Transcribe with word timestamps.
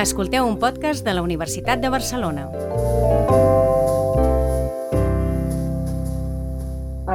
Escolteu 0.00 0.46
un 0.48 0.54
podcast 0.56 1.04
de 1.04 1.12
la 1.12 1.20
Universitat 1.20 1.80
de 1.82 1.88
Barcelona. 1.92 2.46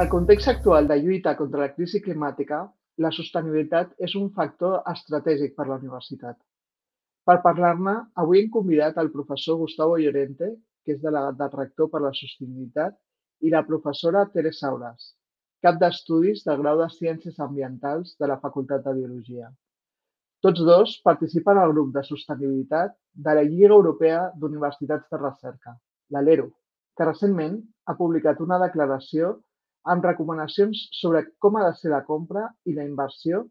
El 0.00 0.10
context 0.12 0.52
actual 0.52 0.86
de 0.86 1.00
lluita 1.00 1.32
contra 1.40 1.64
la 1.64 1.72
crisi 1.72 1.98
climàtica, 2.04 2.60
la 3.02 3.10
sostenibilitat 3.16 3.96
és 4.08 4.14
un 4.20 4.30
factor 4.38 4.86
estratègic 4.92 5.56
per 5.58 5.66
la 5.66 5.80
universitat. 5.82 6.38
Per 7.26 7.38
parlar-ne, 7.48 7.96
avui 8.22 8.44
hem 8.44 8.54
convidat 8.60 9.02
el 9.02 9.10
professor 9.18 9.58
Gustavo 9.64 9.98
Llorente, 9.98 10.54
que 10.86 10.94
és 10.94 11.02
delegat 11.02 11.42
del 11.42 11.54
rector 11.58 11.90
per 11.90 12.06
la 12.06 12.14
sostenibilitat, 12.14 12.94
i 13.42 13.50
la 13.50 13.66
professora 13.66 14.28
Teresa 14.30 14.70
Auras, 14.70 15.10
cap 15.58 15.82
d'estudis 15.82 16.46
del 16.46 16.62
grau 16.62 16.78
de 16.86 16.92
Ciències 17.02 17.42
Ambientals 17.50 18.14
de 18.20 18.30
la 18.30 18.38
Facultat 18.46 18.86
de 18.86 19.00
Biologia. 19.02 19.50
Tots 20.44 20.62
dos 20.68 20.92
participen 21.04 21.58
al 21.58 21.72
grup 21.72 21.94
de 21.94 22.02
sostenibilitat 22.04 22.94
de 23.26 23.34
la 23.38 23.44
Lliga 23.46 23.72
Europea 23.74 24.20
d'Universitats 24.36 25.08
de 25.10 25.20
Recerca, 25.22 25.72
la 26.12 26.22
LERO, 26.22 26.50
que 26.96 27.06
recentment 27.08 27.56
ha 27.86 27.96
publicat 27.96 28.42
una 28.44 28.58
declaració 28.62 29.36
amb 29.92 30.04
recomanacions 30.04 30.88
sobre 31.00 31.22
com 31.42 31.56
ha 31.56 31.64
de 31.68 31.74
ser 31.80 31.92
la 31.92 32.02
compra 32.04 32.48
i 32.66 32.74
la 32.76 32.84
inversió 32.84 33.44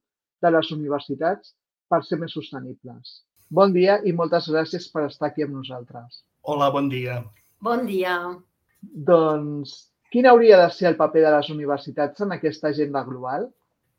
de 0.44 0.52
les 0.52 0.72
universitats 0.76 1.56
per 1.90 2.04
ser 2.04 2.20
més 2.22 2.36
sostenibles. 2.38 3.22
Bon 3.50 3.74
dia 3.74 3.98
i 4.04 4.14
moltes 4.14 4.50
gràcies 4.52 4.88
per 4.94 5.06
estar 5.08 5.30
aquí 5.30 5.46
amb 5.46 5.56
nosaltres. 5.58 6.24
Hola, 6.42 6.70
bon 6.74 6.90
dia. 6.90 7.20
Bon 7.66 7.86
dia. 7.90 8.16
Doncs, 9.10 9.76
quin 10.14 10.28
hauria 10.30 10.60
de 10.62 10.72
ser 10.74 10.90
el 10.92 10.98
paper 11.00 11.24
de 11.26 11.32
les 11.38 11.52
universitats 11.54 12.26
en 12.26 12.36
aquesta 12.36 12.70
agenda 12.70 13.04
global? 13.08 13.48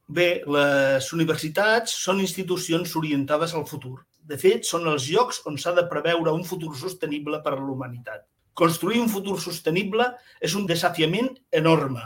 Bé, 0.06 0.42
les 0.46 1.06
universitats 1.16 1.94
són 1.98 2.20
institucions 2.22 2.92
orientades 2.98 3.54
al 3.58 3.64
futur. 3.66 3.96
De 4.22 4.36
fet, 4.38 4.62
són 4.66 4.86
els 4.86 5.08
llocs 5.10 5.40
on 5.50 5.56
s'ha 5.58 5.72
de 5.74 5.82
preveure 5.90 6.34
un 6.34 6.44
futur 6.46 6.76
sostenible 6.78 7.40
per 7.42 7.54
a 7.54 7.58
la 7.58 7.72
humanitat. 7.72 8.22
Construir 8.54 9.00
un 9.02 9.10
futur 9.10 9.34
sostenible 9.42 10.06
és 10.40 10.54
un 10.54 10.66
desafiament 10.66 11.32
enorme. 11.50 12.04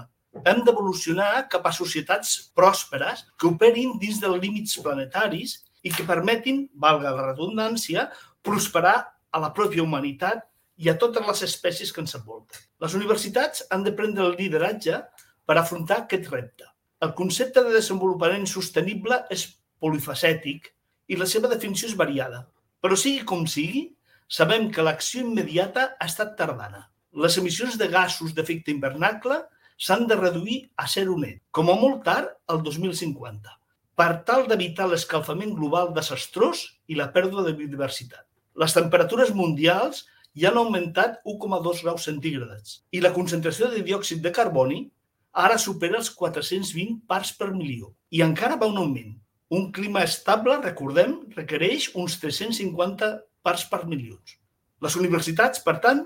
Hem 0.49 0.63
d'evolucionar 0.65 1.47
cap 1.53 1.69
a 1.69 1.75
societats 1.77 2.33
pròsperes 2.57 3.27
que 3.37 3.51
operin 3.51 3.99
dins 4.01 4.21
dels 4.23 4.41
límits 4.41 4.81
planetaris 4.81 5.59
i 5.83 5.93
que 5.93 6.09
permetin, 6.09 6.65
valga 6.73 7.13
la 7.13 7.29
redundància, 7.29 8.09
prosperar 8.43 8.97
a 9.31 9.45
la 9.45 9.53
pròpia 9.53 9.85
humanitat 9.85 10.47
i 10.81 10.89
a 10.89 10.97
totes 10.97 11.27
les 11.27 11.45
espècies 11.51 11.93
que 11.93 12.01
ens 12.01 12.17
envolten. 12.17 12.65
Les 12.81 12.97
universitats 12.97 13.67
han 13.69 13.85
de 13.85 13.93
prendre 13.93 14.25
el 14.25 14.37
lideratge 14.41 15.05
per 15.45 15.61
afrontar 15.61 16.05
aquest 16.07 16.33
repte. 16.33 16.70
El 17.01 17.15
concepte 17.17 17.63
de 17.65 17.71
desenvolupament 17.73 18.43
sostenible 18.51 19.17
és 19.33 19.47
polifacètic 19.81 20.67
i 21.09 21.17
la 21.17 21.29
seva 21.31 21.49
definició 21.49 21.89
és 21.89 21.97
variada. 21.97 22.43
Però 22.85 22.97
sigui 22.97 23.23
com 23.31 23.47
sigui, 23.49 23.87
sabem 24.29 24.69
que 24.75 24.85
l'acció 24.85 25.23
immediata 25.25 25.87
ha 25.97 26.09
estat 26.11 26.37
tardana. 26.37 26.83
Les 27.25 27.39
emissions 27.41 27.79
de 27.81 27.89
gasos 27.95 28.37
d'efecte 28.37 28.75
hivernacle 28.75 29.41
s'han 29.81 30.05
de 30.11 30.21
reduir 30.21 30.59
a 30.77 30.87
zero 30.93 31.17
net, 31.17 31.41
com 31.51 31.73
a 31.73 31.79
molt 31.81 32.05
tard 32.05 32.37
el 32.53 32.61
2050, 32.69 33.57
per 33.97 34.11
tal 34.29 34.45
d'evitar 34.51 34.91
l'escalfament 34.91 35.57
global 35.57 35.95
desastrós 35.97 36.67
i 36.87 37.01
la 37.01 37.09
pèrdua 37.17 37.47
de 37.49 37.57
biodiversitat. 37.57 38.27
Les 38.61 38.77
temperatures 38.77 39.33
mundials 39.33 40.05
ja 40.37 40.53
han 40.53 40.61
augmentat 40.61 41.19
1,2 41.25 41.81
graus 41.87 42.05
centígrads 42.13 42.83
i 42.93 43.01
la 43.01 43.17
concentració 43.17 43.73
de 43.73 43.81
diòxid 43.89 44.21
de 44.21 44.37
carboni 44.37 44.85
ara 45.33 45.59
supera 45.59 45.99
els 45.99 46.11
420 46.11 47.01
parts 47.09 47.33
per 47.39 47.51
milió 47.55 47.93
i 48.11 48.23
encara 48.27 48.59
va 48.61 48.69
un 48.71 48.79
augment. 48.79 49.15
Un 49.51 49.71
clima 49.75 50.05
estable, 50.07 50.57
recordem, 50.63 51.17
requereix 51.35 51.91
uns 51.99 52.19
350 52.23 53.11
parts 53.43 53.65
per 53.71 53.85
milions. 53.87 54.37
Les 54.81 54.97
universitats, 54.97 55.63
per 55.65 55.81
tant, 55.83 56.05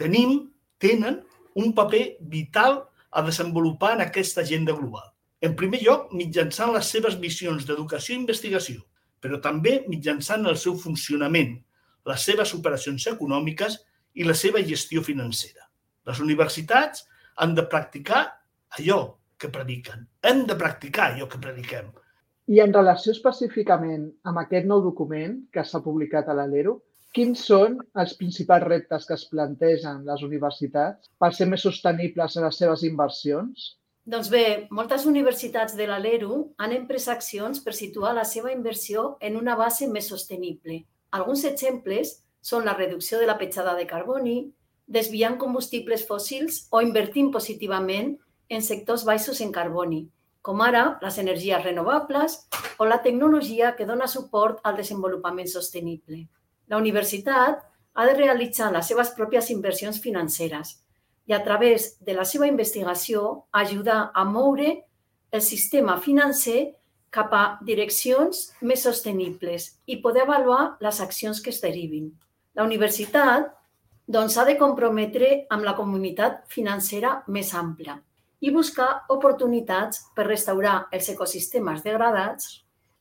tenim, 0.00 0.46
tenen 0.80 1.20
un 1.56 1.72
paper 1.76 2.16
vital 2.20 2.82
a 3.10 3.22
desenvolupar 3.24 3.94
en 3.96 4.04
aquesta 4.04 4.42
agenda 4.42 4.72
global. 4.76 5.12
En 5.40 5.54
primer 5.56 5.82
lloc, 5.84 6.12
mitjançant 6.16 6.72
les 6.72 6.88
seves 6.88 7.18
missions 7.20 7.66
d'educació 7.68 8.14
i 8.14 8.20
investigació, 8.22 8.80
però 9.20 9.40
també 9.44 9.82
mitjançant 9.88 10.46
el 10.48 10.56
seu 10.60 10.76
funcionament, 10.80 11.54
les 12.06 12.24
seves 12.28 12.52
operacions 12.56 13.06
econòmiques 13.12 13.78
i 14.16 14.24
la 14.24 14.36
seva 14.36 14.62
gestió 14.64 15.02
financera. 15.04 15.68
Les 16.08 16.20
universitats 16.24 17.04
han 17.36 17.54
de 17.56 17.64
practicar 17.68 18.24
allò 18.80 19.00
que 19.38 19.50
prediquen. 19.52 20.06
Hem 20.22 20.44
de 20.48 20.56
practicar 20.58 21.12
allò 21.12 21.28
que 21.28 21.40
prediquem. 21.42 21.88
I 22.46 22.60
en 22.62 22.74
relació 22.74 23.12
específicament 23.12 24.10
amb 24.30 24.42
aquest 24.42 24.68
nou 24.70 24.82
document 24.84 25.40
que 25.52 25.64
s'ha 25.66 25.82
publicat 25.84 26.28
a 26.28 26.36
l'Alero, 26.38 26.76
quins 27.16 27.42
són 27.48 27.78
els 28.02 28.12
principals 28.20 28.66
reptes 28.68 29.06
que 29.08 29.16
es 29.16 29.24
plantegen 29.30 30.04
les 30.06 30.22
universitats 30.22 31.10
per 31.18 31.32
ser 31.34 31.48
més 31.50 31.64
sostenibles 31.66 32.36
en 32.36 32.46
les 32.46 32.60
seves 32.62 32.84
inversions? 32.86 33.72
Doncs 34.06 34.28
bé, 34.30 34.44
moltes 34.70 35.06
universitats 35.10 35.74
de 35.74 35.88
l'Alero 35.88 36.36
han 36.62 36.74
emprès 36.76 37.08
accions 37.10 37.58
per 37.64 37.74
situar 37.74 38.12
la 38.14 38.26
seva 38.28 38.52
inversió 38.54 39.16
en 39.20 39.40
una 39.40 39.56
base 39.58 39.88
més 39.90 40.06
sostenible. 40.12 40.84
Alguns 41.18 41.42
exemples 41.48 42.12
són 42.40 42.68
la 42.68 42.76
reducció 42.76 43.18
de 43.18 43.26
la 43.26 43.38
petjada 43.40 43.74
de 43.74 43.88
carboni, 43.90 44.36
desviant 44.86 45.34
combustibles 45.40 46.06
fòssils 46.06 46.66
o 46.70 46.84
invertint 46.84 47.32
positivament 47.34 48.14
en 48.48 48.62
sectors 48.62 49.04
baixos 49.04 49.40
en 49.40 49.52
carboni, 49.52 50.06
com 50.46 50.60
ara 50.62 50.98
les 51.02 51.18
energies 51.18 51.64
renovables 51.64 52.36
o 52.78 52.86
la 52.86 53.00
tecnologia 53.02 53.74
que 53.74 53.86
dona 53.86 54.06
suport 54.06 54.60
al 54.62 54.76
desenvolupament 54.78 55.50
sostenible. 55.50 56.20
La 56.70 56.78
universitat 56.78 57.64
ha 57.94 58.06
de 58.06 58.14
realitzar 58.14 58.70
les 58.72 58.86
seves 58.86 59.10
pròpies 59.18 59.50
inversions 59.50 59.98
financeres 60.02 60.76
i 61.26 61.34
a 61.34 61.42
través 61.42 61.96
de 62.06 62.14
la 62.14 62.24
seva 62.24 62.46
investigació 62.46 63.46
ajudar 63.50 64.12
a 64.14 64.24
moure 64.24 64.70
el 65.34 65.42
sistema 65.42 65.98
financer 65.98 66.76
cap 67.10 67.32
a 67.34 67.44
direccions 67.66 68.52
més 68.60 68.86
sostenibles 68.86 69.72
i 69.86 69.98
poder 70.04 70.22
avaluar 70.26 70.76
les 70.80 71.00
accions 71.00 71.42
que 71.42 71.50
es 71.50 71.62
derivin. 71.64 72.12
La 72.54 72.62
universitat 72.62 73.50
doncs, 74.06 74.38
de 74.38 74.54
comprometre 74.60 75.46
amb 75.50 75.66
la 75.66 75.74
comunitat 75.74 76.44
financera 76.52 77.22
més 77.26 77.50
ampla 77.54 77.98
i 78.46 78.52
buscar 78.54 78.88
oportunitats 79.10 80.04
per 80.14 80.28
restaurar 80.28 80.76
els 80.94 81.08
ecosistemes 81.10 81.82
degradats 81.82 82.52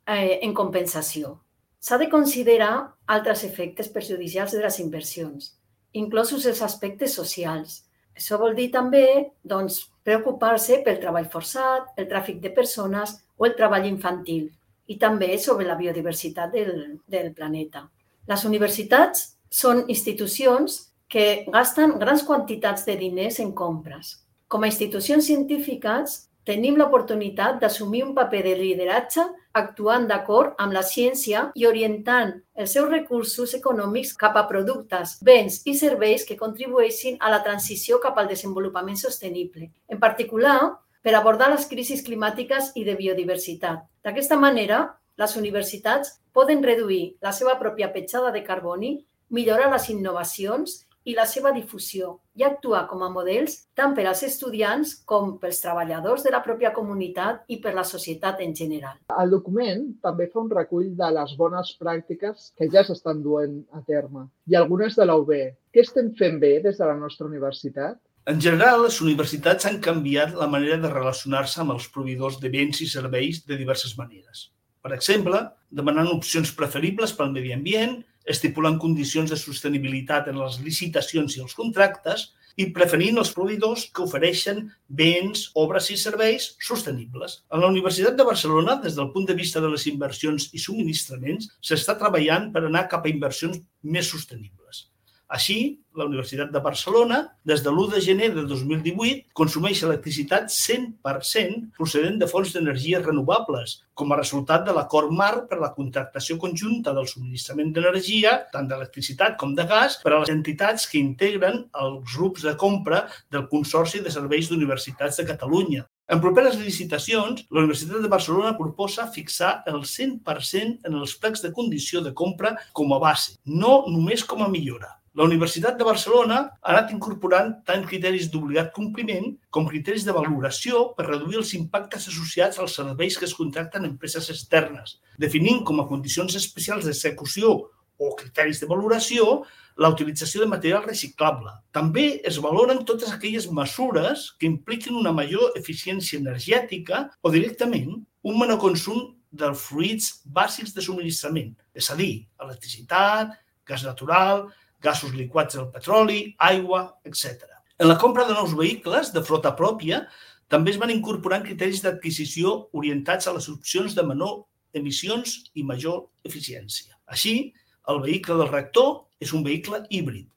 eh, 0.10 0.40
en 0.42 0.56
compensació. 0.58 1.36
S'ha 1.78 2.00
de 2.02 2.08
considerar 2.10 2.96
altres 3.06 3.44
efectes 3.46 3.92
perjudicials 3.94 4.56
de 4.56 4.64
les 4.64 4.80
inversions, 4.82 5.52
inclosos 5.94 6.48
els 6.50 6.64
aspectes 6.66 7.14
socials. 7.14 7.84
Això 8.18 8.40
vol 8.42 8.58
dir 8.58 8.72
també 8.74 9.06
doncs, 9.44 9.84
preocupar-se 10.08 10.80
pel 10.82 10.98
treball 11.04 11.30
forçat, 11.30 11.94
el 12.00 12.10
tràfic 12.10 12.42
de 12.42 12.50
persones 12.56 13.14
o 13.38 13.46
el 13.46 13.54
treball 13.60 13.86
infantil 13.86 14.50
i 14.88 14.98
també 14.98 15.36
sobre 15.42 15.70
la 15.70 15.78
biodiversitat 15.78 16.54
del, 16.54 17.00
del 17.06 17.34
planeta. 17.38 17.86
Les 18.26 18.50
universitats 18.50 19.28
són 19.50 19.86
institucions 19.94 20.82
que 21.10 21.46
gasten 21.54 22.00
grans 22.02 22.26
quantitats 22.26 22.86
de 22.90 22.98
diners 22.98 23.40
en 23.44 23.54
compres, 23.54 24.25
com 24.48 24.64
a 24.64 24.70
institucions 24.70 25.26
científiques, 25.26 26.26
tenim 26.46 26.78
l'oportunitat 26.78 27.58
d'assumir 27.62 28.04
un 28.06 28.14
paper 28.14 28.44
de 28.46 28.54
lideratge 28.60 29.24
actuant 29.58 30.06
d'acord 30.08 30.54
amb 30.62 30.76
la 30.76 30.84
ciència 30.86 31.48
i 31.58 31.66
orientant 31.66 32.36
els 32.54 32.76
seus 32.76 32.90
recursos 32.92 33.56
econòmics 33.58 34.14
cap 34.20 34.38
a 34.38 34.46
productes, 34.50 35.18
béns 35.26 35.62
i 35.66 35.74
serveis 35.80 36.28
que 36.28 36.38
contribueixin 36.38 37.18
a 37.20 37.32
la 37.34 37.42
transició 37.44 37.98
cap 38.04 38.20
al 38.20 38.30
desenvolupament 38.30 39.00
sostenible. 39.02 39.72
En 39.90 40.00
particular, 40.00 40.60
per 41.02 41.16
abordar 41.16 41.50
les 41.54 41.66
crisis 41.70 42.04
climàtiques 42.06 42.72
i 42.76 42.86
de 42.86 42.96
biodiversitat. 43.00 43.82
D'aquesta 44.06 44.38
manera, 44.38 44.86
les 45.18 45.36
universitats 45.40 46.20
poden 46.34 46.64
reduir 46.64 47.16
la 47.22 47.32
seva 47.32 47.58
pròpia 47.58 47.92
petjada 47.94 48.32
de 48.36 48.44
carboni, 48.44 48.98
millorar 49.30 49.72
les 49.72 49.90
innovacions 49.90 50.85
i 51.06 51.14
la 51.18 51.26
seva 51.30 51.52
difusió 51.54 52.16
i 52.36 52.44
actuar 52.44 52.86
com 52.90 53.04
a 53.06 53.10
models 53.14 53.58
tant 53.78 53.94
per 53.98 54.08
als 54.10 54.24
estudiants 54.28 54.96
com 55.10 55.36
pels 55.42 55.62
treballadors 55.64 56.26
de 56.26 56.34
la 56.34 56.42
pròpia 56.46 56.74
comunitat 56.76 57.44
i 57.48 57.60
per 57.64 57.76
la 57.78 57.86
societat 57.88 58.42
en 58.46 58.56
general. 58.58 58.98
El 59.22 59.36
document 59.36 59.86
també 60.04 60.28
fa 60.34 60.42
un 60.42 60.50
recull 60.52 60.90
de 60.98 61.12
les 61.20 61.36
bones 61.38 61.76
pràctiques 61.82 62.50
que 62.58 62.70
ja 62.74 62.84
s'estan 62.84 63.22
duent 63.24 63.62
a 63.78 63.84
terme 63.86 64.26
i 64.50 64.58
algunes 64.58 64.98
de 64.98 65.06
la 65.06 65.16
UB. 65.22 65.32
Què 65.72 65.86
estem 65.86 66.12
fent 66.18 66.42
bé 66.42 66.58
des 66.66 66.82
de 66.82 66.90
la 66.90 66.98
nostra 66.98 67.30
universitat? 67.30 68.02
En 68.26 68.40
general, 68.42 68.82
les 68.88 68.98
universitats 69.06 69.68
han 69.70 69.78
canviat 69.86 70.34
la 70.34 70.50
manera 70.50 70.80
de 70.82 70.90
relacionar-se 70.90 71.60
amb 71.62 71.76
els 71.76 71.86
proveïdors 71.94 72.40
de 72.42 72.50
béns 72.50 72.82
i 72.82 72.90
serveis 72.90 73.44
de 73.46 73.58
diverses 73.60 73.94
maneres. 74.00 74.48
Per 74.82 74.94
exemple, 74.96 75.38
demanant 75.70 76.10
opcions 76.10 76.52
preferibles 76.58 77.14
pel 77.18 77.32
medi 77.36 77.54
ambient, 77.54 78.00
estipulant 78.26 78.80
condicions 78.82 79.30
de 79.32 79.38
sostenibilitat 79.40 80.32
en 80.32 80.42
les 80.42 80.58
licitacions 80.66 81.38
i 81.38 81.44
els 81.46 81.54
contractes 81.58 82.32
i 82.56 82.70
preferint 82.76 83.20
els 83.20 83.32
proveïdors 83.36 83.86
que 83.92 84.04
ofereixen 84.06 84.62
béns, 84.88 85.50
obres 85.60 85.90
i 85.92 85.98
serveis 86.00 86.54
sostenibles. 86.64 87.42
A 87.52 87.60
la 87.60 87.70
Universitat 87.74 88.16
de 88.16 88.28
Barcelona, 88.28 88.78
des 88.84 88.96
del 88.96 89.12
punt 89.12 89.28
de 89.28 89.36
vista 89.36 89.62
de 89.62 89.72
les 89.74 89.88
inversions 89.92 90.50
i 90.56 90.64
subministraments, 90.64 91.52
s'està 91.60 91.98
treballant 92.00 92.52
per 92.56 92.64
anar 92.66 92.88
cap 92.92 93.06
a 93.06 93.12
inversions 93.12 93.60
més 93.84 94.08
sostenibles. 94.08 94.86
Així, 95.28 95.80
la 95.98 96.06
Universitat 96.06 96.52
de 96.54 96.60
Barcelona, 96.62 97.18
des 97.50 97.64
de 97.66 97.72
l'1 97.72 97.94
de 97.96 98.02
gener 98.04 98.28
de 98.36 98.44
2018, 98.46 99.24
consumeix 99.34 99.82
electricitat 99.88 100.52
100% 100.54 101.72
procedent 101.80 102.20
de 102.22 102.28
fonts 102.30 102.52
d'energies 102.54 103.02
renovables, 103.06 103.80
com 103.98 104.12
a 104.12 104.20
resultat 104.20 104.68
de 104.68 104.76
l'acord 104.76 105.10
marc 105.10 105.48
per 105.50 105.58
la 105.62 105.72
contractació 105.74 106.38
conjunta 106.38 106.94
del 106.94 107.08
subministrament 107.10 107.72
d'energia, 107.74 108.36
tant 108.54 108.70
d'electricitat 108.70 109.40
com 109.42 109.56
de 109.58 109.66
gas, 109.66 109.98
per 110.04 110.14
a 110.14 110.22
les 110.22 110.34
entitats 110.34 110.86
que 110.92 111.02
integren 111.02 111.64
els 111.82 112.14
grups 112.14 112.46
de 112.46 112.54
compra 112.60 113.06
del 113.32 113.48
Consorci 113.50 114.04
de 114.06 114.14
Serveis 114.14 114.52
d'Universitats 114.52 115.18
de 115.22 115.28
Catalunya, 115.32 115.88
en 116.06 116.20
properes 116.22 116.60
licitacions, 116.62 117.48
la 117.50 117.64
Universitat 117.64 118.04
de 118.04 118.12
Barcelona 118.12 118.52
proposa 118.60 119.08
fixar 119.10 119.64
el 119.72 119.82
100% 119.90 120.86
en 120.86 121.00
els 121.00 121.16
plecs 121.18 121.42
de 121.42 121.50
condició 121.56 122.04
de 122.06 122.14
compra 122.14 122.54
com 122.78 122.94
a 122.94 123.02
base, 123.02 123.40
no 123.46 123.80
només 123.90 124.22
com 124.22 124.46
a 124.46 124.52
millora. 124.52 124.92
La 125.16 125.24
Universitat 125.24 125.78
de 125.80 125.86
Barcelona 125.88 126.38
ha 126.60 126.72
anat 126.74 126.90
incorporant 126.92 127.54
tant 127.64 127.86
criteris 127.88 128.26
d'obligat 128.32 128.74
compliment 128.76 129.30
com 129.56 129.68
criteris 129.70 130.04
de 130.04 130.12
valoració 130.12 130.82
per 130.98 131.06
reduir 131.08 131.38
els 131.40 131.54
impactes 131.56 132.10
associats 132.12 132.60
als 132.60 132.76
serveis 132.76 133.16
que 133.16 133.24
es 133.24 133.36
contracten 133.38 133.86
en 133.86 133.94
empreses 133.94 134.28
externes, 134.34 134.98
definint 135.16 135.62
com 135.70 135.80
a 135.80 135.86
condicions 135.88 136.36
especials 136.36 136.84
d'execució 136.84 137.54
o 137.96 138.10
criteris 138.20 138.60
de 138.60 138.68
valoració 138.68 139.46
la 139.80 139.94
utilització 139.96 140.44
de 140.44 140.50
material 140.52 140.84
reciclable. 140.84 141.54
També 141.72 142.20
es 142.28 142.42
valoren 142.44 142.84
totes 142.84 143.16
aquelles 143.16 143.48
mesures 143.48 144.26
que 144.36 144.50
impliquin 144.52 145.00
una 145.00 145.16
major 145.16 145.56
eficiència 145.56 146.20
energètica 146.20 147.06
o 147.24 147.32
directament 147.32 148.02
un 148.04 148.42
menor 148.44 148.60
consum 148.60 149.14
dels 149.32 149.64
fluids 149.64 150.12
bàsics 150.28 150.76
de 150.76 150.84
subministrament, 150.84 151.56
és 151.72 151.88
a 151.92 151.96
dir, 151.96 152.28
electricitat, 152.44 153.32
gas 153.66 153.88
natural, 153.88 154.50
gasos 154.84 155.14
liquats 155.16 155.58
del 155.58 155.70
petroli, 155.74 156.36
aigua, 156.38 156.88
etc. 157.06 157.48
En 157.80 157.90
la 157.90 157.98
compra 158.00 158.26
de 158.28 158.34
nous 158.34 158.56
vehicles 158.56 159.12
de 159.14 159.24
flota 159.24 159.56
pròpia 159.56 160.06
també 160.52 160.72
es 160.72 160.80
van 160.82 160.94
incorporant 160.94 161.44
criteris 161.44 161.82
d'adquisició 161.84 162.70
orientats 162.78 163.28
a 163.28 163.34
les 163.36 163.50
opcions 163.50 163.96
de 163.98 164.04
menor 164.06 164.44
emissions 164.78 165.38
i 165.56 165.64
major 165.64 166.06
eficiència. 166.28 166.94
Així, 167.08 167.54
el 167.90 168.02
vehicle 168.04 168.38
del 168.40 168.52
rector 168.52 169.06
és 169.22 169.34
un 169.34 169.44
vehicle 169.46 169.84
híbrid 169.90 170.30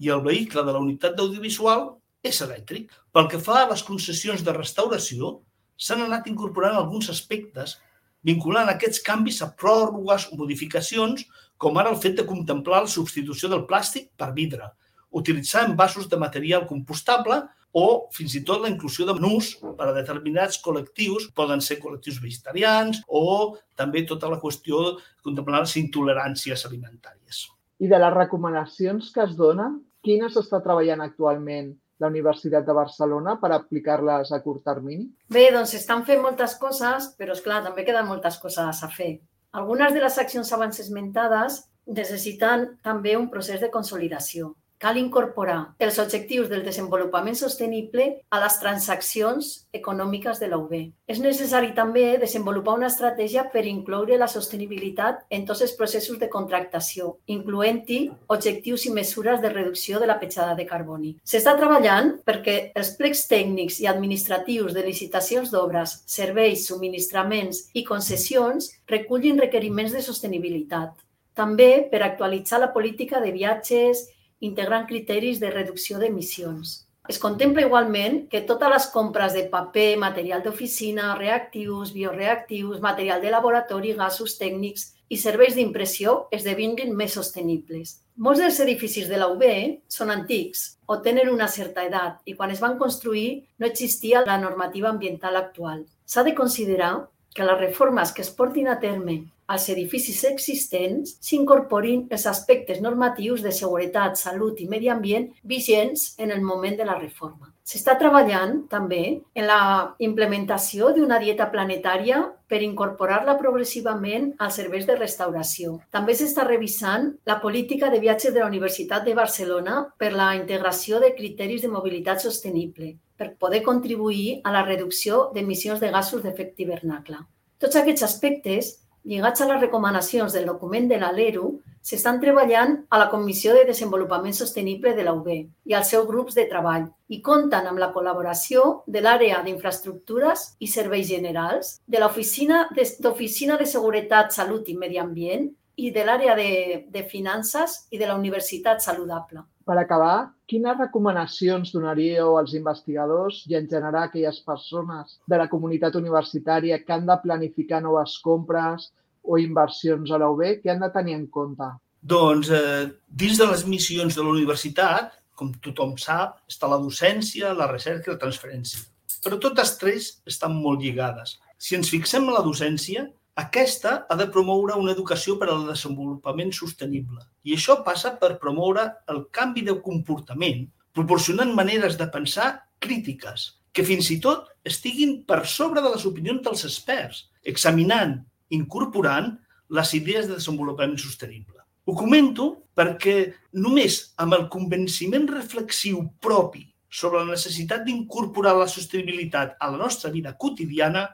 i 0.00 0.10
el 0.14 0.22
vehicle 0.24 0.64
de 0.64 0.72
la 0.72 0.80
unitat 0.80 1.16
d'audiovisual 1.16 1.86
és 2.24 2.40
elèctric. 2.44 2.90
Pel 3.12 3.28
que 3.28 3.40
fa 3.40 3.62
a 3.62 3.68
les 3.70 3.82
concessions 3.84 4.44
de 4.44 4.54
restauració, 4.56 5.38
s'han 5.76 6.04
anat 6.06 6.28
incorporant 6.28 6.76
alguns 6.76 7.08
aspectes 7.12 7.78
vinculant 8.26 8.68
aquests 8.70 9.02
canvis 9.06 9.40
a 9.44 9.50
pròrrogues 9.62 10.28
o 10.30 10.38
modificacions, 10.40 11.24
com 11.60 11.78
ara 11.78 11.92
el 11.92 12.00
fet 12.00 12.18
de 12.18 12.26
contemplar 12.28 12.84
la 12.84 12.92
substitució 12.92 13.50
del 13.52 13.66
plàstic 13.68 14.10
per 14.16 14.32
vidre, 14.36 14.70
utilitzar 15.10 15.66
envasos 15.68 16.08
de 16.08 16.18
material 16.20 16.66
compostable 16.68 17.42
o 17.72 18.08
fins 18.14 18.34
i 18.34 18.42
tot 18.46 18.62
la 18.62 18.70
inclusió 18.70 19.06
de 19.06 19.14
menús 19.14 19.52
per 19.78 19.88
a 19.88 19.94
determinats 19.94 20.58
col·lectius, 20.62 21.28
poden 21.34 21.62
ser 21.62 21.78
col·lectius 21.82 22.18
vegetarians 22.22 23.02
o 23.06 23.56
també 23.78 24.02
tota 24.06 24.30
la 24.30 24.40
qüestió 24.42 24.82
de 24.86 24.96
contemplar 25.26 25.62
les 25.62 25.76
intoleràncies 25.78 26.66
alimentàries. 26.66 27.46
I 27.80 27.88
de 27.88 28.00
les 28.00 28.14
recomanacions 28.14 29.12
que 29.14 29.22
es 29.24 29.36
donen, 29.38 29.78
quines 30.04 30.36
està 30.36 30.60
treballant 30.64 31.04
actualment 31.04 31.72
la 32.00 32.08
Universitat 32.08 32.66
de 32.66 32.76
Barcelona 32.76 33.36
per 33.40 33.52
aplicar-les 33.54 34.32
a 34.32 34.40
curt 34.44 34.64
termini? 34.64 35.08
Bé, 35.28 35.48
doncs 35.54 35.74
estan 35.78 36.04
fent 36.08 36.22
moltes 36.24 36.56
coses, 36.60 37.10
però 37.18 37.36
és 37.36 37.44
clar, 37.44 37.62
també 37.66 37.84
queden 37.84 38.08
moltes 38.08 38.40
coses 38.42 38.82
a 38.82 38.88
fer. 38.92 39.12
Algunes 39.60 39.92
de 39.92 40.00
les 40.02 40.18
accions 40.22 40.52
abans 40.56 40.80
esmentades 40.80 41.64
necessiten 41.90 42.66
també 42.86 43.16
un 43.18 43.28
procés 43.30 43.60
de 43.60 43.70
consolidació 43.70 44.54
cal 44.80 44.96
incorporar 44.96 45.74
els 45.78 45.98
objectius 46.00 46.48
del 46.48 46.62
desenvolupament 46.64 47.36
sostenible 47.36 48.06
a 48.32 48.38
les 48.40 48.56
transaccions 48.62 49.48
econòmiques 49.76 50.40
de 50.40 50.48
la 50.48 50.56
UB. 50.56 50.72
És 51.04 51.18
necessari 51.20 51.74
també 51.76 52.16
desenvolupar 52.22 52.78
una 52.78 52.88
estratègia 52.88 53.44
per 53.52 53.66
incloure 53.68 54.16
la 54.18 54.28
sostenibilitat 54.32 55.26
en 55.28 55.44
tots 55.46 55.60
els 55.66 55.74
processos 55.76 56.16
de 56.18 56.30
contractació, 56.32 57.18
incloent-hi 57.28 57.98
objectius 58.32 58.86
i 58.88 58.94
mesures 58.96 59.42
de 59.42 59.50
reducció 59.52 60.00
de 60.00 60.08
la 60.08 60.16
petjada 60.22 60.54
de 60.56 60.64
carboni. 60.70 61.12
S'està 61.28 61.54
treballant 61.58 62.14
perquè 62.24 62.72
els 62.72 62.94
plecs 62.96 63.26
tècnics 63.28 63.82
i 63.84 63.88
administratius 63.90 64.72
de 64.72 64.86
licitacions 64.86 65.52
d'obres, 65.52 65.98
serveis, 66.08 66.64
subministraments 66.70 67.66
i 67.74 67.84
concessions 67.84 68.70
recullin 68.88 69.38
requeriments 69.44 69.92
de 69.92 70.00
sostenibilitat. 70.00 70.96
També 71.36 71.86
per 71.92 72.00
actualitzar 72.02 72.62
la 72.64 72.72
política 72.72 73.20
de 73.20 73.30
viatges 73.36 74.06
integrant 74.40 74.86
criteris 74.88 75.40
de 75.40 75.50
reducció 75.52 75.98
d'emissions. 76.00 76.80
Es 77.10 77.18
contempla 77.18 77.64
igualment 77.64 78.26
que 78.30 78.42
totes 78.46 78.70
les 78.70 78.86
compres 78.94 79.32
de 79.34 79.46
paper, 79.50 79.96
material 79.98 80.42
d'oficina, 80.44 81.14
reactius, 81.18 81.94
bioreactius, 81.96 82.80
material 82.84 83.22
de 83.22 83.32
laboratori, 83.34 83.94
gasos 83.98 84.36
tècnics 84.38 84.90
i 85.10 85.18
serveis 85.18 85.56
d'impressió 85.56 86.12
esdevinguin 86.36 86.92
més 86.96 87.16
sostenibles. 87.18 87.96
Molts 88.16 88.42
dels 88.44 88.60
edificis 88.62 89.08
de 89.10 89.18
la 89.18 89.30
UB 89.32 89.42
són 89.90 90.12
antics 90.14 90.66
o 90.86 91.00
tenen 91.02 91.32
una 91.32 91.48
certa 91.48 91.82
edat 91.88 92.20
i 92.30 92.36
quan 92.38 92.52
es 92.54 92.60
van 92.62 92.76
construir 92.78 93.40
no 93.58 93.66
existia 93.66 94.22
la 94.26 94.38
normativa 94.38 94.92
ambiental 94.92 95.40
actual. 95.40 95.86
S'ha 96.06 96.22
de 96.22 96.36
considerar 96.38 96.92
que 97.34 97.46
les 97.46 97.60
reformes 97.60 98.12
que 98.12 98.22
es 98.22 98.30
portin 98.30 98.68
a 98.68 98.78
terme 98.80 99.20
als 99.50 99.66
edificis 99.72 100.20
existents 100.28 101.16
s'incorporin 101.26 102.04
els 102.14 102.26
aspectes 102.30 102.78
normatius 102.84 103.42
de 103.42 103.50
seguretat, 103.54 104.14
salut 104.18 104.60
i 104.62 104.68
medi 104.70 104.90
ambient 104.92 105.26
vigents 105.42 106.12
en 106.22 106.30
el 106.30 106.44
moment 106.46 106.78
de 106.78 106.86
la 106.86 106.94
reforma. 107.00 107.50
S'està 107.66 107.96
treballant 107.98 108.54
també 108.70 109.02
en 109.34 109.46
la 109.46 109.60
implementació 110.06 110.92
d'una 110.94 111.18
dieta 111.22 111.50
planetària 111.50 112.22
per 112.50 112.62
incorporar-la 112.66 113.36
progressivament 113.42 114.32
als 114.38 114.58
serveis 114.62 114.86
de 114.86 114.98
restauració. 114.98 115.76
També 115.90 116.14
s'està 116.14 116.46
revisant 116.46 117.12
la 117.26 117.40
política 117.42 117.90
de 117.90 118.02
viatges 118.02 118.34
de 118.34 118.42
la 118.42 118.50
Universitat 118.50 119.06
de 119.06 119.18
Barcelona 119.18 119.84
per 119.98 120.14
la 120.14 120.32
integració 120.38 121.02
de 121.02 121.14
criteris 121.18 121.62
de 121.66 121.74
mobilitat 121.74 122.22
sostenible 122.22 122.96
per 123.20 123.34
poder 123.36 123.60
contribuir 123.62 124.40
a 124.48 124.52
la 124.54 124.64
reducció 124.64 125.26
d'emissions 125.34 125.80
de 125.84 125.92
gasos 125.92 126.22
d'efecte 126.24 126.64
hivernacle. 126.64 127.20
Tots 127.60 127.76
aquests 127.76 128.06
aspectes 128.06 128.78
lligats 129.04 129.40
a 129.40 129.48
les 129.48 129.60
recomanacions 129.60 130.32
del 130.32 130.46
document 130.46 130.88
de 130.88 130.98
l'ALERU, 131.00 131.50
s'estan 131.80 132.20
treballant 132.20 132.74
a 132.92 132.98
la 133.00 133.08
Comissió 133.12 133.54
de 133.56 133.64
Desenvolupament 133.64 134.36
Sostenible 134.36 134.92
de 134.96 135.04
la 135.04 135.14
UB 135.16 135.28
i 135.32 135.76
als 135.76 135.92
seus 135.92 136.06
grups 136.08 136.36
de 136.36 136.44
treball 136.50 136.90
i 137.08 137.20
compten 137.24 137.68
amb 137.70 137.80
la 137.80 137.90
col·laboració 137.94 138.82
de 138.86 139.00
l'àrea 139.00 139.40
d'infraestructures 139.44 140.50
i 140.60 140.68
serveis 140.68 141.08
generals, 141.08 141.78
de 141.86 142.02
l'Oficina 142.02 142.66
d'Oficina 142.74 143.56
de 143.56 143.66
Seguretat, 143.66 144.32
Salut 144.36 144.68
i 144.68 144.76
Medi 144.76 145.00
Ambient 145.00 145.48
i 145.76 145.90
de 145.90 146.04
l'àrea 146.04 146.36
de, 146.36 146.50
de 146.92 147.06
finances 147.08 147.86
i 147.90 147.98
de 147.98 148.06
la 148.06 148.18
Universitat 148.20 148.84
Saludable. 148.84 149.46
Per 149.68 149.76
acabar, 149.76 150.30
quines 150.48 150.78
recomanacions 150.78 151.70
donaríeu 151.74 152.38
als 152.38 152.54
investigadors 152.56 153.42
i 153.50 153.58
en 153.58 153.68
general 153.68 154.00
a 154.00 154.08
aquelles 154.08 154.40
persones 154.46 155.18
de 155.28 155.38
la 155.38 155.48
comunitat 155.52 155.98
universitària 156.00 156.80
que 156.82 156.96
han 156.96 157.06
de 157.06 157.18
planificar 157.22 157.82
noves 157.84 158.16
compres 158.24 158.88
o 159.22 159.38
inversions 159.38 160.10
a 160.10 160.18
la 160.18 160.30
UB? 160.32 160.42
Què 160.62 160.72
han 160.72 160.82
de 160.82 160.90
tenir 160.94 161.18
en 161.18 161.26
compte? 161.28 161.68
Doncs 162.00 162.48
eh, 162.56 162.88
dins 163.22 163.38
de 163.38 163.50
les 163.50 163.66
missions 163.68 164.16
de 164.16 164.24
la 164.24 164.32
universitat, 164.32 165.12
com 165.36 165.52
tothom 165.64 165.94
sap, 166.00 166.40
està 166.48 166.68
la 166.68 166.80
docència, 166.80 167.52
la 167.56 167.68
recerca 167.68 168.10
i 168.10 168.14
la 168.14 168.22
transferència. 168.24 168.80
Però 169.20 169.36
totes 169.40 169.76
tres 169.80 170.10
estan 170.28 170.56
molt 170.56 170.80
lligades. 170.80 171.36
Si 171.60 171.76
ens 171.76 171.92
fixem 171.92 172.24
en 172.24 172.32
la 172.32 172.44
docència, 172.44 173.04
aquesta 173.40 173.92
ha 174.08 174.16
de 174.18 174.26
promoure 174.34 174.76
una 174.76 174.92
educació 174.92 175.36
per 175.40 175.48
al 175.50 175.66
desenvolupament 175.68 176.50
sostenible 176.56 177.22
i 177.46 177.54
això 177.56 177.78
passa 177.86 178.12
per 178.20 178.36
promoure 178.42 178.84
el 179.12 179.24
canvi 179.36 179.62
de 179.68 179.76
comportament, 179.84 180.66
proporcionant 180.92 181.54
maneres 181.56 181.96
de 182.00 182.08
pensar 182.12 182.50
crítiques, 182.82 183.46
que 183.72 183.84
fins 183.86 184.10
i 184.10 184.18
tot 184.20 184.48
estiguin 184.66 185.20
per 185.28 185.44
sobre 185.46 185.82
de 185.84 185.92
les 185.92 186.04
opinions 186.08 186.42
dels 186.44 186.66
experts, 186.68 187.28
examinant, 187.46 188.18
incorporant 188.50 189.32
les 189.70 189.94
idees 189.94 190.26
de 190.26 190.36
desenvolupament 190.36 190.98
sostenible. 190.98 191.60
Ho 191.86 191.94
comento 191.96 192.50
perquè 192.76 193.16
només 193.62 194.00
amb 194.20 194.36
el 194.36 194.48
convenciment 194.52 195.28
reflexiu 195.30 196.02
propi 196.20 196.66
sobre 196.90 197.22
la 197.22 197.30
necessitat 197.30 197.86
d'incorporar 197.86 198.56
la 198.58 198.68
sostenibilitat 198.68 199.56
a 199.60 199.70
la 199.70 199.78
nostra 199.78 200.10
vida 200.10 200.34
quotidiana 200.36 201.06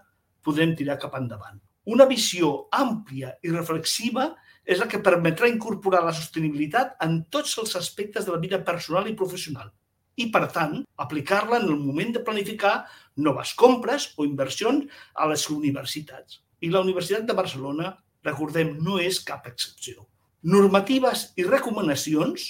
podrem 0.43 0.75
tirar 0.79 0.99
cap 1.03 1.15
endavant. 1.21 1.61
Una 1.87 2.07
visió 2.11 2.49
àmplia 2.75 3.37
i 3.47 3.53
reflexiva 3.53 4.33
és 4.67 4.81
la 4.83 4.89
que 4.91 5.03
permetrà 5.07 5.47
incorporar 5.47 6.03
la 6.03 6.15
sostenibilitat 6.15 6.97
en 7.07 7.21
tots 7.31 7.53
els 7.63 7.77
aspectes 7.79 8.27
de 8.27 8.35
la 8.35 8.41
vida 8.43 8.59
personal 8.67 9.07
i 9.07 9.15
professional 9.19 9.71
i, 10.17 10.27
per 10.33 10.47
tant, 10.53 10.81
aplicar-la 11.05 11.61
en 11.61 11.69
el 11.69 11.79
moment 11.79 12.11
de 12.17 12.23
planificar 12.27 12.75
noves 13.29 13.53
compres 13.55 14.09
o 14.17 14.27
inversions 14.27 14.91
a 15.15 15.29
les 15.31 15.47
universitats. 15.53 16.41
I 16.65 16.73
la 16.73 16.83
Universitat 16.83 17.27
de 17.29 17.37
Barcelona, 17.37 17.93
recordem, 18.27 18.75
no 18.83 18.99
és 18.99 19.21
cap 19.31 19.47
excepció. 19.47 20.09
Normatives 20.43 21.29
i 21.37 21.45
recomanacions 21.47 22.49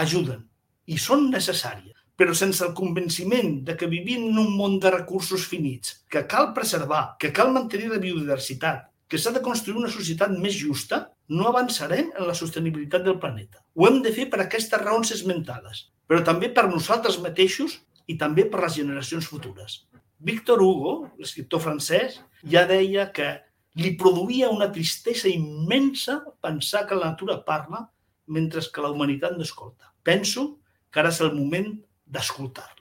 ajuden 0.00 0.46
i 0.86 0.96
són 1.02 1.28
necessàries, 1.34 1.99
però 2.20 2.34
sense 2.36 2.60
el 2.66 2.74
convenciment 2.76 3.62
de 3.64 3.72
que 3.80 3.86
vivim 3.88 4.26
en 4.28 4.38
un 4.42 4.50
món 4.52 4.74
de 4.82 4.90
recursos 4.92 5.46
finits, 5.48 5.94
que 6.12 6.26
cal 6.28 6.50
preservar, 6.52 7.14
que 7.16 7.30
cal 7.32 7.54
mantenir 7.54 7.88
la 7.88 8.00
biodiversitat, 8.02 8.90
que 9.08 9.16
s'ha 9.16 9.32
de 9.32 9.40
construir 9.40 9.80
una 9.80 9.88
societat 9.88 10.34
més 10.42 10.58
justa, 10.58 11.06
no 11.32 11.48
avançarem 11.48 12.12
en 12.12 12.28
la 12.28 12.36
sostenibilitat 12.36 13.06
del 13.08 13.16
planeta. 13.24 13.64
Ho 13.72 13.88
hem 13.88 14.02
de 14.04 14.12
fer 14.12 14.28
per 14.28 14.42
aquestes 14.44 14.84
raons 14.84 15.14
esmentades, 15.16 15.86
però 16.04 16.20
també 16.26 16.52
per 16.52 16.66
nosaltres 16.68 17.16
mateixos 17.24 17.80
i 18.04 18.18
també 18.20 18.44
per 18.52 18.66
les 18.66 18.76
generacions 18.82 19.32
futures. 19.32 19.80
Victor 20.20 20.60
Hugo, 20.60 20.94
l'escriptor 21.16 21.64
francès, 21.64 22.20
ja 22.44 22.68
deia 22.68 23.08
que 23.16 23.32
li 23.80 23.96
produïa 23.96 24.52
una 24.52 24.68
tristesa 24.74 25.32
immensa 25.32 26.20
pensar 26.44 26.84
que 26.84 27.00
la 27.00 27.14
natura 27.14 27.40
parla 27.46 27.86
mentre 28.28 28.60
que 28.60 28.84
la 28.84 28.92
humanitat 28.92 29.38
no 29.38 29.46
escolta. 29.48 29.94
Penso 30.04 30.58
que 30.92 31.00
ara 31.00 31.14
és 31.14 31.24
el 31.24 31.32
moment 31.32 31.78
d'escoltar-la. 32.10 32.80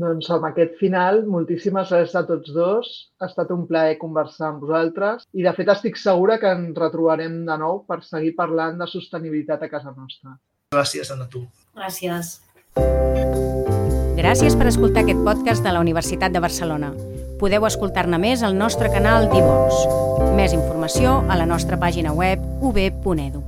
Doncs 0.00 0.28
amb 0.30 0.46
aquest 0.46 0.76
final, 0.78 1.24
moltíssimes 1.26 1.88
gràcies 1.90 2.14
a 2.14 2.22
tots 2.28 2.52
dos. 2.54 2.90
Ha 3.18 3.26
estat 3.26 3.50
un 3.50 3.66
plaer 3.66 3.96
conversar 3.98 4.52
amb 4.52 4.62
vosaltres 4.62 5.26
i, 5.32 5.42
de 5.42 5.52
fet, 5.56 5.72
estic 5.72 5.98
segura 5.98 6.38
que 6.38 6.52
ens 6.54 6.78
retrobarem 6.78 7.42
de 7.48 7.56
nou 7.58 7.82
per 7.88 8.02
seguir 8.06 8.36
parlant 8.38 8.78
de 8.78 8.86
sostenibilitat 8.90 9.66
a 9.66 9.70
casa 9.72 9.90
nostra. 9.96 10.36
Gràcies, 10.70 11.10
Anna, 11.10 11.26
tu. 11.26 11.42
Gràcies. 11.74 12.38
Gràcies 14.20 14.54
per 14.54 14.68
escoltar 14.70 15.02
aquest 15.02 15.24
podcast 15.26 15.66
de 15.66 15.72
la 15.74 15.80
Universitat 15.82 16.30
de 16.30 16.42
Barcelona. 16.44 16.92
Podeu 17.40 17.64
escoltar-ne 17.66 18.20
més 18.20 18.44
al 18.46 18.54
nostre 18.54 18.92
canal 18.92 19.26
d'Ivox. 19.32 19.80
Més 20.36 20.54
informació 20.54 21.22
a 21.26 21.40
la 21.40 21.48
nostra 21.48 21.80
pàgina 21.80 22.12
web 22.14 22.44
ub.edu. 22.60 23.42